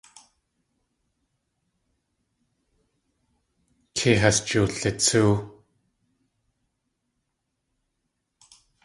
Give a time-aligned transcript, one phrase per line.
[3.95, 5.37] Kei has jiwlitsóow.